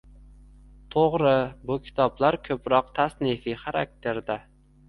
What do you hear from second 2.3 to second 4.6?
ko‘proq tasnifiy xarakterda